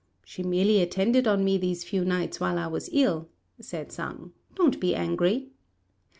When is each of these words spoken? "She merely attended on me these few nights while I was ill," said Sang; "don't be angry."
"She 0.25 0.41
merely 0.41 0.81
attended 0.81 1.27
on 1.27 1.45
me 1.45 1.59
these 1.59 1.83
few 1.83 2.03
nights 2.03 2.39
while 2.39 2.57
I 2.57 2.65
was 2.65 2.89
ill," 2.91 3.29
said 3.59 3.91
Sang; 3.91 4.31
"don't 4.55 4.79
be 4.79 4.95
angry." 4.95 5.49